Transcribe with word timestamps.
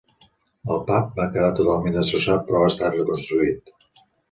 El 0.75 0.79
pub 0.87 1.11
va 1.19 1.27
quedar 1.35 1.51
totalment 1.59 1.95
destrossat 1.99 2.43
però 2.49 2.65
ha 2.65 2.73
estat 2.73 2.99
reconstruït. 3.03 3.75